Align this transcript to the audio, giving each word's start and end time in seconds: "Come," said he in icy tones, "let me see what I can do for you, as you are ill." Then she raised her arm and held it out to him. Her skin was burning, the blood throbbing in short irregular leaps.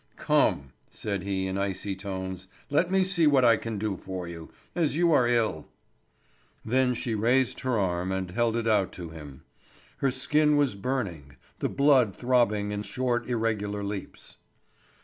"Come," 0.17 0.73
said 0.89 1.21
he 1.21 1.45
in 1.45 1.59
icy 1.59 1.95
tones, 1.95 2.47
"let 2.71 2.89
me 2.89 3.03
see 3.03 3.27
what 3.27 3.45
I 3.45 3.55
can 3.55 3.77
do 3.77 3.95
for 3.95 4.27
you, 4.27 4.49
as 4.73 4.97
you 4.97 5.11
are 5.13 5.27
ill." 5.27 5.67
Then 6.65 6.95
she 6.95 7.13
raised 7.13 7.59
her 7.59 7.77
arm 7.77 8.11
and 8.11 8.31
held 8.31 8.55
it 8.57 8.67
out 8.67 8.91
to 8.93 9.11
him. 9.11 9.43
Her 9.97 10.09
skin 10.09 10.57
was 10.57 10.73
burning, 10.73 11.35
the 11.59 11.69
blood 11.69 12.15
throbbing 12.15 12.71
in 12.71 12.81
short 12.81 13.27
irregular 13.29 13.83
leaps. 13.83 14.37